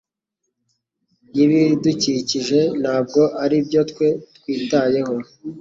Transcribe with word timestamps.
y'ibidukikije 1.35 2.59
nta 2.81 2.95
bwo 3.05 3.23
ari 3.43 3.57
byo 3.65 3.81
twe 3.91 4.07
twitayeho 4.35 5.13